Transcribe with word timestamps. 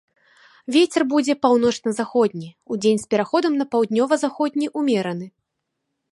Вецер 0.75 1.03
будзе 1.11 1.33
паўночна-заходні, 1.45 2.49
удзень 2.75 3.01
з 3.03 3.07
пераходам 3.11 3.53
на 3.59 3.65
паўднёва-заходні 3.75 4.67
ўмераны. 4.83 5.27